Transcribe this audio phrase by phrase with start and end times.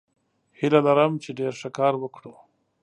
[0.59, 2.33] هیله لرم چې ډیر ښه کار وکړو.